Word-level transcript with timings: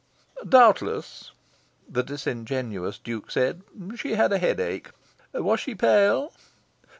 "Doubtless," 0.49 1.31
the 1.87 2.01
disingenuous 2.01 2.97
Duke 2.97 3.29
said, 3.29 3.61
"she 3.97 4.15
had 4.15 4.33
a 4.33 4.39
headache... 4.39 4.89
Was 5.31 5.59
she 5.59 5.75
pale?" 5.75 6.33